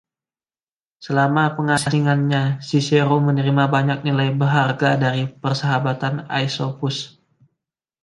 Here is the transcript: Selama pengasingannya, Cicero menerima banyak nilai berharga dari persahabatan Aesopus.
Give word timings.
Selama 1.05 1.43
pengasingannya, 1.57 2.43
Cicero 2.67 3.17
menerima 3.27 3.63
banyak 3.75 3.97
nilai 4.05 4.29
berharga 4.39 4.91
dari 5.03 5.23
persahabatan 5.43 6.15
Aesopus. 6.37 6.97